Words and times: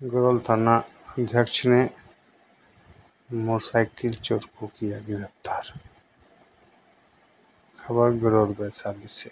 गरोल 0.00 0.38
थाना 0.40 0.76
अध्यक्ष 1.18 1.66
ने 1.66 1.82
मोटरसाइकिल 3.32 4.14
चोर 4.14 4.44
को 4.60 4.66
किया 4.66 4.98
गिरफ़्तार। 4.98 5.72
खबर 7.78 8.10
गरौल 8.10 8.54
वैशाली 8.60 9.08
से। 9.08 9.30